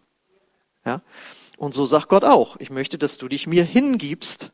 [0.85, 1.01] Ja?
[1.57, 4.53] Und so sagt Gott auch, ich möchte, dass du dich mir hingibst.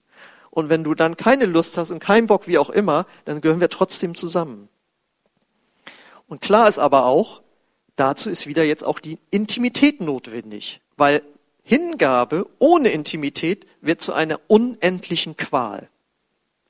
[0.50, 3.60] Und wenn du dann keine Lust hast und keinen Bock, wie auch immer, dann gehören
[3.60, 4.70] wir trotzdem zusammen.
[6.28, 7.42] Und klar ist aber auch,
[7.96, 11.22] dazu ist wieder jetzt auch die Intimität notwendig, weil
[11.64, 15.90] Hingabe ohne Intimität wird zu einer unendlichen Qual.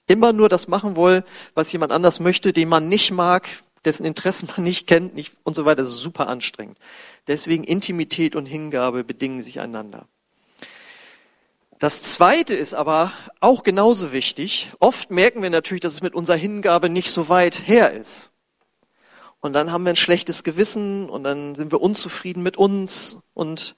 [0.08, 3.48] Immer nur das machen wollen, was jemand anders möchte, den man nicht mag,
[3.86, 6.78] dessen Interessen man nicht kennt nicht, und so weiter, super anstrengend.
[7.28, 10.08] Deswegen Intimität und Hingabe bedingen sich einander.
[11.80, 14.72] Das zweite ist aber auch genauso wichtig.
[14.80, 18.32] Oft merken wir natürlich, dass es mit unserer Hingabe nicht so weit her ist.
[19.42, 23.76] Und dann haben wir ein schlechtes Gewissen und dann sind wir unzufrieden mit uns und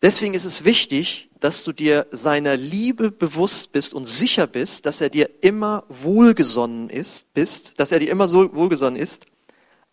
[0.00, 5.00] Deswegen ist es wichtig, dass du dir seiner Liebe bewusst bist und sicher bist, dass
[5.00, 9.26] er dir immer wohlgesonnen ist, bist, dass er dir immer so wohlgesonnen ist,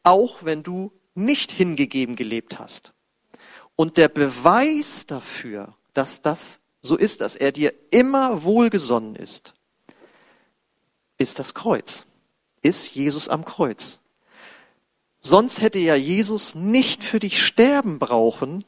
[0.03, 2.93] auch wenn du nicht hingegeben gelebt hast.
[3.75, 9.53] Und der Beweis dafür, dass das so ist, dass er dir immer wohlgesonnen ist,
[11.17, 12.05] ist das Kreuz,
[12.61, 13.99] ist Jesus am Kreuz.
[15.19, 18.63] Sonst hätte ja Jesus nicht für dich sterben brauchen,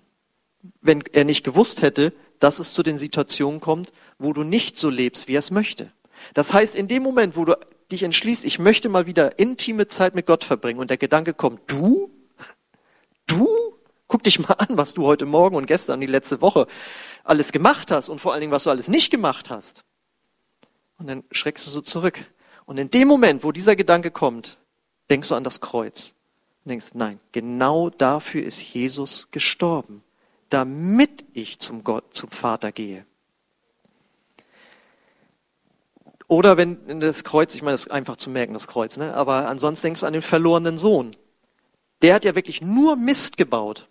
[0.82, 4.89] wenn er nicht gewusst hätte, dass es zu den Situationen kommt, wo du nicht so
[4.89, 5.91] lebst, wie er es möchte.
[6.34, 7.58] Das heißt, in dem Moment, wo du
[7.91, 11.62] dich entschließt, ich möchte mal wieder intime Zeit mit Gott verbringen und der Gedanke kommt,
[11.67, 12.12] du?
[13.25, 13.76] Du?
[14.07, 16.67] Guck dich mal an, was du heute Morgen und gestern, die letzte Woche
[17.23, 19.83] alles gemacht hast und vor allen Dingen, was du alles nicht gemacht hast.
[20.97, 22.25] Und dann schreckst du so zurück.
[22.65, 24.57] Und in dem Moment, wo dieser Gedanke kommt,
[25.09, 26.15] denkst du an das Kreuz.
[26.63, 30.03] Und denkst, nein, genau dafür ist Jesus gestorben
[30.49, 33.05] damit ich zum Gott, zum Vater gehe.
[36.27, 39.13] Oder wenn das Kreuz, ich meine, das ist einfach zu merken, das Kreuz, ne?
[39.13, 41.15] aber ansonsten denkst du an den verlorenen Sohn.
[42.01, 43.87] Der hat ja wirklich nur Mist gebaut.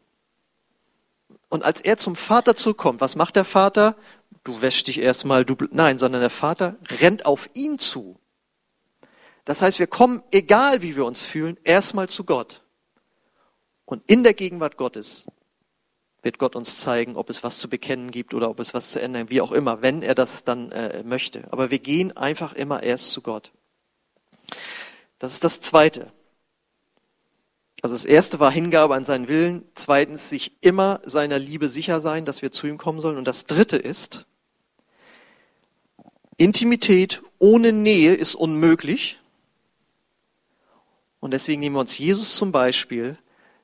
[1.56, 3.96] Und als er zum Vater zukommt, was macht der Vater?
[4.44, 8.20] Du wäschst dich erstmal, du, nein, sondern der Vater rennt auf ihn zu.
[9.46, 12.60] Das heißt, wir kommen, egal wie wir uns fühlen, erstmal zu Gott.
[13.86, 15.28] Und in der Gegenwart Gottes
[16.20, 19.00] wird Gott uns zeigen, ob es was zu bekennen gibt oder ob es was zu
[19.00, 21.50] ändern, wie auch immer, wenn er das dann äh, möchte.
[21.52, 23.50] Aber wir gehen einfach immer erst zu Gott.
[25.18, 26.12] Das ist das Zweite.
[27.86, 29.64] Also das Erste war Hingabe an seinen Willen.
[29.76, 33.16] Zweitens, sich immer seiner Liebe sicher sein, dass wir zu ihm kommen sollen.
[33.16, 34.26] Und das Dritte ist,
[36.36, 39.20] Intimität ohne Nähe ist unmöglich.
[41.20, 43.18] Und deswegen nehmen wir uns Jesus zum Beispiel,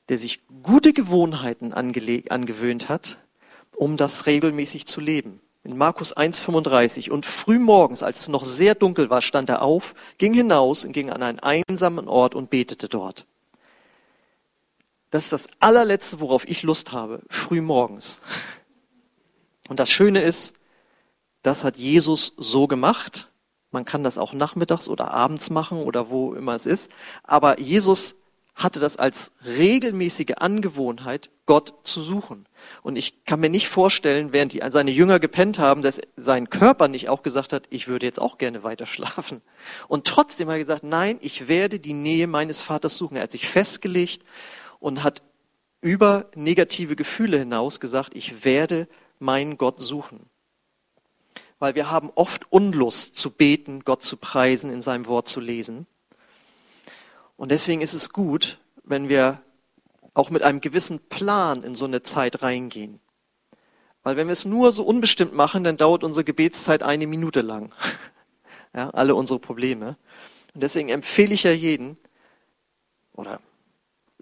[0.07, 3.17] der sich gute Gewohnheiten angewöhnt hat,
[3.75, 5.41] um das regelmäßig zu leben.
[5.65, 9.93] In Markus 1,35 und früh morgens, als es noch sehr dunkel war, stand er auf,
[10.17, 13.25] ging hinaus und ging an einen einsamen Ort und betete dort.
[15.13, 18.19] Das ist das allerletzte, worauf ich Lust habe, früh morgens.
[19.69, 20.55] Und das Schöne ist,
[21.43, 23.29] das hat Jesus so gemacht.
[23.69, 26.89] Man kann das auch nachmittags oder abends machen oder wo immer es ist.
[27.21, 28.15] Aber Jesus
[28.55, 32.47] hatte das als regelmäßige Angewohnheit, Gott zu suchen.
[32.81, 36.87] Und ich kann mir nicht vorstellen, während die, seine Jünger gepennt haben, dass sein Körper
[36.87, 39.43] nicht auch gesagt hat, ich würde jetzt auch gerne weiter schlafen.
[39.87, 43.17] Und trotzdem hat er gesagt, nein, ich werde die Nähe meines Vaters suchen.
[43.17, 44.23] Er hat sich festgelegt
[44.83, 45.23] und hat
[45.79, 50.29] über negative Gefühle hinaus gesagt, ich werde meinen Gott suchen.
[51.57, 55.87] Weil wir haben oft Unlust zu beten, Gott zu preisen, in seinem Wort zu lesen.
[57.37, 59.41] Und deswegen ist es gut, wenn wir
[60.13, 62.99] auch mit einem gewissen Plan in so eine Zeit reingehen.
[64.03, 67.73] Weil wenn wir es nur so unbestimmt machen, dann dauert unsere Gebetszeit eine Minute lang.
[68.75, 69.97] Ja, alle unsere Probleme.
[70.55, 71.95] Und deswegen empfehle ich ja jeden,
[73.13, 73.39] oder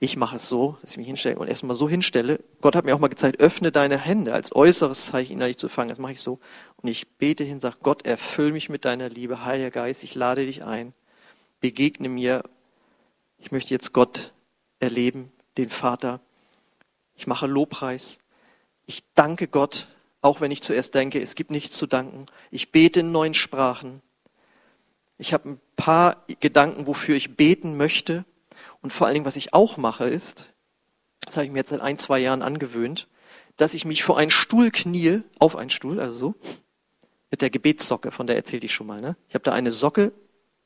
[0.01, 2.43] ich mache es so, dass ich mich hinstelle und erstmal so hinstelle.
[2.59, 5.89] Gott hat mir auch mal gezeigt, öffne deine Hände als äußeres Zeichen, nicht zu fangen.
[5.89, 6.39] Das mache ich so.
[6.77, 10.45] Und ich bete hin, sage, Gott, erfüll mich mit deiner Liebe, Heiliger Geist, ich lade
[10.45, 10.93] dich ein.
[11.61, 12.43] Begegne mir
[13.41, 14.33] ich möchte jetzt Gott
[14.79, 16.21] erleben, den Vater.
[17.15, 18.19] Ich mache Lobpreis.
[18.85, 19.87] Ich danke Gott,
[20.21, 22.27] auch wenn ich zuerst denke, es gibt nichts zu danken.
[22.51, 24.01] Ich bete in neuen Sprachen.
[25.17, 28.25] Ich habe ein paar Gedanken, wofür ich beten möchte.
[28.81, 30.47] Und vor allen Dingen, was ich auch mache, ist,
[31.21, 33.07] das habe ich mir jetzt seit ein, zwei Jahren angewöhnt,
[33.57, 36.35] dass ich mich vor einen Stuhl knie, auf einen Stuhl, also so,
[37.29, 39.01] mit der Gebetssocke, von der erzählte ich schon mal.
[39.01, 39.15] Ne?
[39.29, 40.11] Ich habe da eine Socke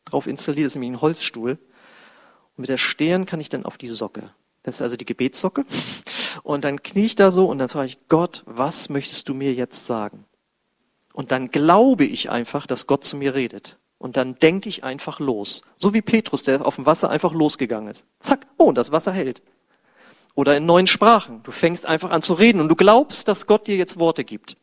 [0.06, 1.51] drauf installiert, das ist nämlich ein Holzstuhl.
[1.51, 4.32] Und mit der Stirn kann ich dann auf die Socke.
[4.63, 5.65] Das ist also die Gebetssocke.
[6.43, 9.54] Und dann knie ich da so und dann frage ich, Gott, was möchtest du mir
[9.54, 10.25] jetzt sagen?
[11.13, 13.78] Und dann glaube ich einfach, dass Gott zu mir redet.
[14.06, 15.63] Und dann denke ich einfach los.
[15.78, 18.06] So wie Petrus, der auf dem Wasser einfach losgegangen ist.
[18.20, 19.41] Zack, oh, und das Wasser hält.
[20.36, 21.41] Oder in neuen Sprachen.
[21.41, 24.58] Du fängst einfach an zu reden und du glaubst, dass Gott dir jetzt Worte gibt.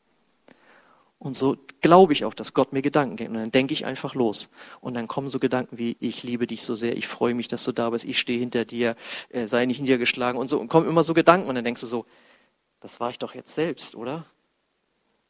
[1.18, 3.30] Und so glaube ich auch, dass Gott mir Gedanken gibt.
[3.30, 4.48] Und dann denke ich einfach los.
[4.80, 7.64] Und dann kommen so Gedanken wie, ich liebe dich so sehr, ich freue mich, dass
[7.64, 8.94] du da bist, ich stehe hinter dir,
[9.30, 10.60] äh, sei nicht niedergeschlagen und so.
[10.60, 11.48] Und kommen immer so Gedanken.
[11.48, 12.06] Und dann denkst du so,
[12.78, 14.24] das war ich doch jetzt selbst, oder?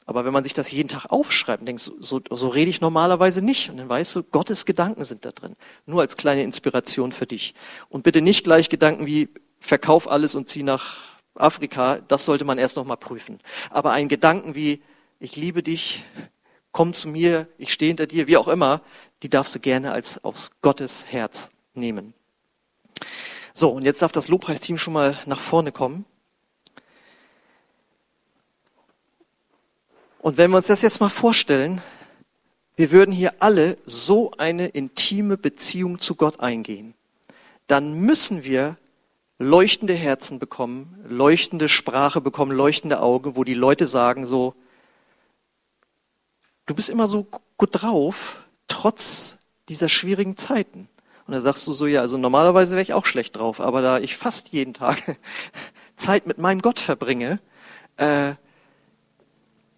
[0.07, 3.43] Aber wenn man sich das jeden Tag aufschreibt und denkt, so, so, rede ich normalerweise
[3.43, 3.71] nicht.
[3.71, 5.57] Und dann weißt du, Gottes Gedanken sind da drin.
[5.87, 7.55] Nur als kleine Inspiration für dich.
[7.89, 9.29] Und bitte nicht gleich Gedanken wie,
[9.61, 10.97] verkauf alles und zieh nach
[11.35, 11.99] Afrika.
[12.09, 13.39] Das sollte man erst nochmal prüfen.
[13.71, 14.83] Aber ein Gedanken wie,
[15.21, 16.03] ich liebe dich,
[16.73, 18.83] komm zu mir, ich stehe hinter dir, wie auch immer,
[19.23, 22.15] die darfst du gerne als aus Gottes Herz nehmen.
[23.55, 26.07] So, und jetzt darf das Lobpreisteam schon mal nach vorne kommen.
[30.23, 31.83] Und wenn wir uns das jetzt mal vorstellen,
[32.77, 36.95] wir würden hier alle so eine intime Beziehung zu Gott eingehen,
[37.67, 38.79] dann müssen wir
[39.41, 44.55] leuchtende Herzen bekommen, leuchtende Sprache bekommen, leuchtende Augen, wo die Leute sagen so,
[46.67, 50.89] du bist immer so gut drauf, trotz dieser schwierigen Zeiten.
[51.27, 53.99] Und da sagst du so, ja, also normalerweise wäre ich auch schlecht drauf, aber da
[53.99, 55.17] ich fast jeden Tag
[55.97, 57.41] Zeit mit meinem Gott verbringe,
[57.97, 58.35] äh,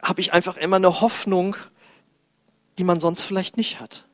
[0.04, 1.56] habe ich einfach immer eine Hoffnung,
[2.78, 4.06] die man sonst vielleicht nicht hat.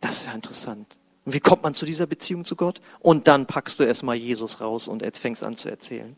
[0.00, 0.96] Das ist ja interessant.
[1.24, 2.80] Und wie kommt man zu dieser Beziehung zu Gott?
[3.00, 6.16] Und dann packst du erstmal Jesus raus und jetzt fängst an zu erzählen.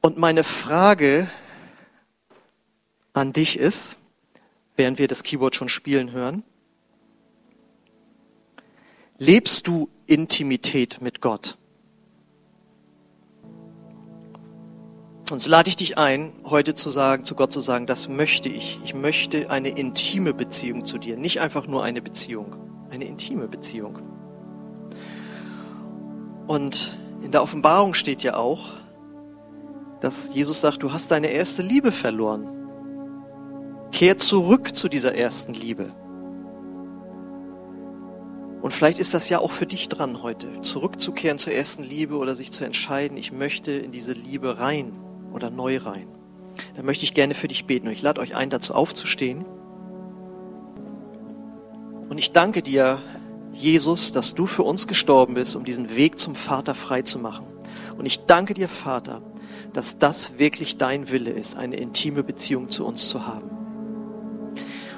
[0.00, 1.30] Und meine Frage
[3.12, 3.96] an dich ist,
[4.76, 6.42] während wir das Keyboard schon spielen hören,
[9.18, 11.56] lebst du Intimität mit Gott?
[15.30, 18.50] Und so lade ich dich ein, heute zu sagen, zu Gott zu sagen, das möchte
[18.50, 18.78] ich.
[18.84, 21.16] Ich möchte eine intime Beziehung zu dir.
[21.16, 22.56] Nicht einfach nur eine Beziehung,
[22.90, 24.00] eine intime Beziehung.
[26.46, 28.68] Und in der Offenbarung steht ja auch,
[30.02, 32.46] dass Jesus sagt, du hast deine erste Liebe verloren.
[33.92, 35.90] Kehr zurück zu dieser ersten Liebe.
[38.60, 42.34] Und vielleicht ist das ja auch für dich dran heute, zurückzukehren zur ersten Liebe oder
[42.34, 45.03] sich zu entscheiden, ich möchte in diese Liebe rein
[45.34, 46.08] oder neu rein.
[46.76, 49.44] Da möchte ich gerne für dich beten und ich lade euch ein, dazu aufzustehen.
[52.08, 53.02] Und ich danke dir,
[53.52, 57.46] Jesus, dass du für uns gestorben bist, um diesen Weg zum Vater frei zu machen.
[57.96, 59.22] Und ich danke dir, Vater,
[59.72, 63.50] dass das wirklich dein Wille ist, eine intime Beziehung zu uns zu haben.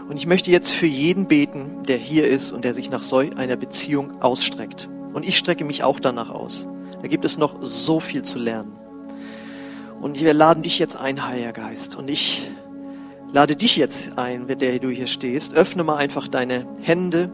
[0.08, 3.18] Und ich möchte jetzt für jeden beten, der hier ist und der sich nach so
[3.18, 4.88] einer Beziehung ausstreckt.
[5.12, 6.66] Und ich strecke mich auch danach aus.
[7.02, 8.85] Da gibt es noch so viel zu lernen.
[10.06, 11.96] Und wir laden dich jetzt ein, Heiliger Geist.
[11.96, 12.48] Und ich
[13.32, 15.52] lade dich jetzt ein, der du hier stehst.
[15.52, 17.28] Öffne mal einfach deine Hände,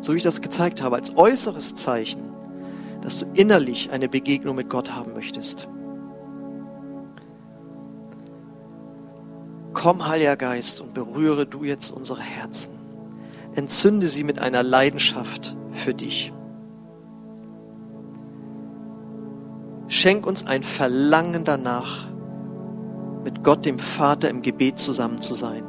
[0.00, 2.22] so wie ich das gezeigt habe, als äußeres Zeichen,
[3.02, 5.68] dass du innerlich eine Begegnung mit Gott haben möchtest.
[9.74, 12.72] Komm, Heiliger Geist, und berühre du jetzt unsere Herzen.
[13.54, 16.32] Entzünde sie mit einer Leidenschaft für dich.
[19.88, 22.13] Schenk uns ein Verlangen danach, mit
[23.44, 25.64] Gott, dem Vater, im Gebet zusammen zu sein.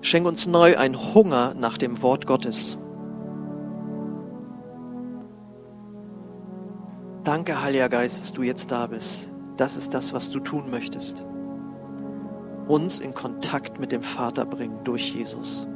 [0.00, 2.78] Schenk uns neu einen Hunger nach dem Wort Gottes.
[7.24, 9.30] Danke, Heiliger Geist, dass du jetzt da bist.
[9.58, 11.22] Das ist das, was du tun möchtest
[12.70, 15.66] uns in Kontakt mit dem Vater bringen durch Jesus.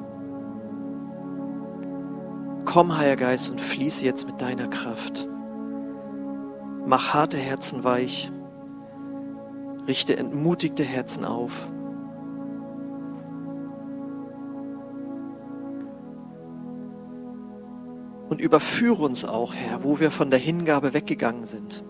[2.65, 5.29] Komm, Heiliger Geist, und fließe jetzt mit deiner Kraft.
[6.87, 8.31] Mach harte Herzen weich,
[9.87, 11.53] richte entmutigte Herzen auf.
[18.29, 21.85] Und überführe uns auch, Herr, wo wir von der Hingabe weggegangen sind.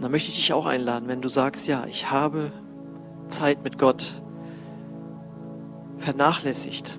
[0.00, 2.52] Dann möchte ich dich auch einladen, wenn du sagst, ja, ich habe
[3.28, 4.20] Zeit mit Gott
[5.98, 6.98] vernachlässigt.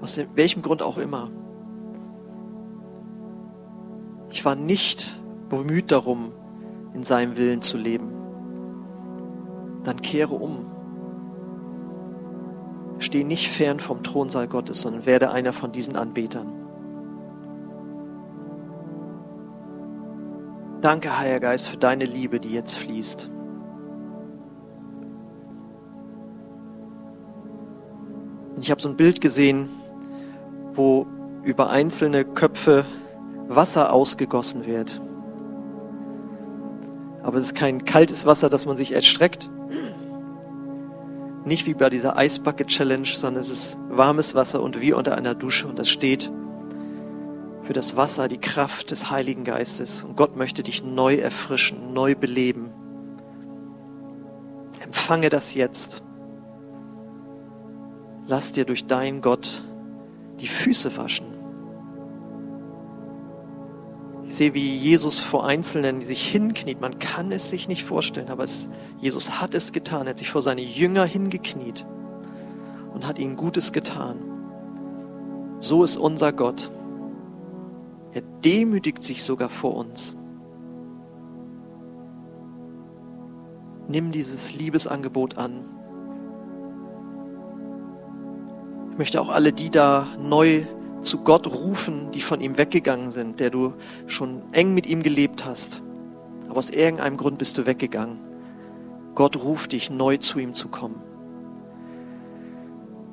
[0.00, 1.30] Aus welchem Grund auch immer.
[4.30, 6.32] Ich war nicht bemüht darum,
[6.94, 8.08] in seinem Willen zu leben.
[9.84, 10.66] Dann kehre um.
[12.98, 16.46] Steh nicht fern vom Thronsaal Gottes, sondern werde einer von diesen Anbetern.
[20.80, 23.28] Danke, Heiliger Geist, für deine Liebe, die jetzt fließt.
[28.60, 29.68] Ich habe so ein Bild gesehen,
[30.74, 31.06] wo
[31.42, 32.84] über einzelne Köpfe
[33.50, 35.00] Wasser ausgegossen wird.
[37.22, 39.50] Aber es ist kein kaltes Wasser, das man sich erstreckt,
[41.44, 45.34] nicht wie bei dieser Eisbucket Challenge, sondern es ist warmes Wasser und wie unter einer
[45.34, 46.30] Dusche und das steht
[47.70, 52.16] für das Wasser die Kraft des Heiligen Geistes und Gott möchte dich neu erfrischen, neu
[52.16, 52.72] beleben.
[54.80, 56.02] Empfange das jetzt.
[58.26, 59.62] Lass dir durch deinen Gott
[60.40, 61.29] die Füße waschen.
[64.40, 66.80] Sehe, wie Jesus vor Einzelnen sich hinkniet.
[66.80, 70.06] Man kann es sich nicht vorstellen, aber es, Jesus hat es getan.
[70.06, 71.84] Er hat sich vor seine Jünger hingekniet
[72.94, 74.16] und hat ihnen Gutes getan.
[75.60, 76.70] So ist unser Gott.
[78.14, 80.16] Er demütigt sich sogar vor uns.
[83.88, 85.66] Nimm dieses Liebesangebot an.
[88.92, 90.64] Ich möchte auch alle die da neu
[91.02, 93.74] zu Gott rufen, die von ihm weggegangen sind, der du
[94.06, 95.82] schon eng mit ihm gelebt hast.
[96.48, 98.18] Aber aus irgendeinem Grund bist du weggegangen.
[99.14, 101.00] Gott ruft dich, neu zu ihm zu kommen.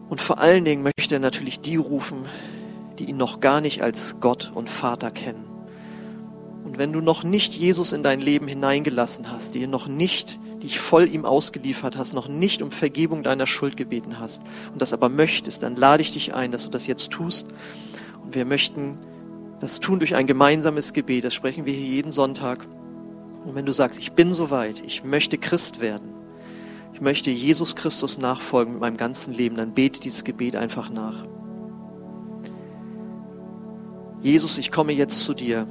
[0.09, 2.25] Und vor allen Dingen möchte er natürlich die rufen,
[2.97, 5.45] die ihn noch gar nicht als Gott und Vater kennen.
[6.65, 10.79] Und wenn du noch nicht Jesus in dein Leben hineingelassen hast, die noch nicht dich
[10.79, 14.41] voll ihm ausgeliefert hast, noch nicht um Vergebung deiner Schuld gebeten hast
[14.71, 17.47] und das aber möchtest, dann lade ich dich ein, dass du das jetzt tust.
[18.23, 18.97] Und wir möchten
[19.59, 21.23] das tun durch ein gemeinsames Gebet.
[21.23, 22.65] Das sprechen wir hier jeden Sonntag.
[23.45, 26.09] Und wenn du sagst, ich bin soweit, ich möchte Christ werden,
[26.93, 31.25] ich möchte Jesus Christus nachfolgen mit meinem ganzen Leben, dann bete dieses Gebet einfach nach.
[34.21, 35.67] Jesus, ich komme jetzt zu dir.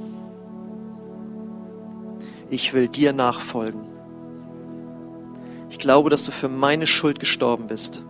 [2.49, 3.96] Ich will dir nachfolgen.
[5.69, 8.03] Ich glaube, dass du für meine Schuld gestorben bist.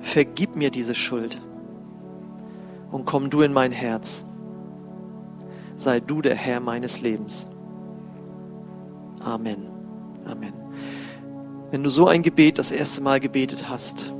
[0.00, 1.40] Vergib mir diese Schuld
[2.90, 4.24] und komm du in mein Herz.
[5.74, 7.50] Sei du der Herr meines Lebens.
[9.20, 9.66] Amen.
[10.24, 10.54] Amen.
[11.70, 14.14] Wenn du so ein Gebet das erste Mal gebetet hast,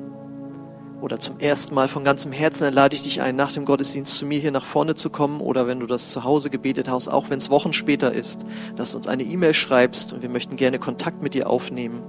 [1.07, 4.16] oder zum ersten Mal von ganzem Herzen, dann lade ich dich ein, nach dem Gottesdienst
[4.16, 7.07] zu mir hier nach vorne zu kommen oder wenn du das zu Hause gebetet hast,
[7.07, 8.44] auch wenn es Wochen später ist,
[8.74, 12.02] dass du uns eine E-Mail schreibst und wir möchten gerne Kontakt mit dir aufnehmen.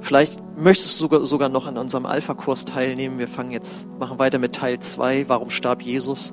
[0.00, 3.18] Vielleicht möchtest du sogar, sogar noch an unserem Alpha-Kurs teilnehmen.
[3.18, 6.32] Wir fangen jetzt, machen weiter mit Teil 2, warum starb Jesus?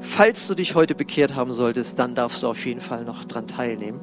[0.00, 3.46] Falls du dich heute bekehrt haben solltest, dann darfst du auf jeden Fall noch dran
[3.46, 4.00] teilnehmen.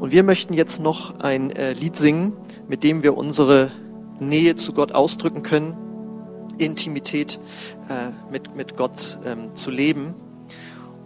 [0.00, 2.32] Und wir möchten jetzt noch ein äh, Lied singen,
[2.66, 3.70] mit dem wir unsere
[4.18, 5.76] Nähe zu Gott ausdrücken können.
[6.58, 7.38] Intimität
[7.88, 10.14] äh, mit, mit Gott ähm, zu leben.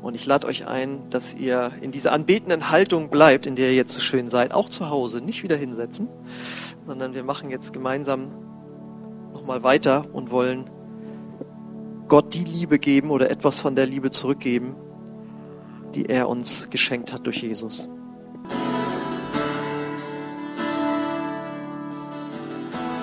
[0.02, 3.76] Und ich lade euch ein, dass ihr in dieser anbetenden Haltung bleibt, in der ihr
[3.76, 6.08] jetzt so schön seid, auch zu Hause, nicht wieder hinsetzen,
[6.86, 8.32] sondern wir machen jetzt gemeinsam
[9.32, 10.70] nochmal weiter und wollen
[12.08, 14.74] Gott die Liebe geben oder etwas von der Liebe zurückgeben,
[15.94, 17.88] die er uns geschenkt hat durch Jesus.